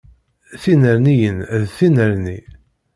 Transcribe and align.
Tinerniyin 0.61 1.37
d 1.61 1.63
tinerni. 1.77 2.39